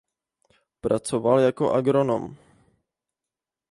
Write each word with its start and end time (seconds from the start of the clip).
Pracoval 0.81 1.39
jako 1.39 1.73
agronom. 1.73 2.35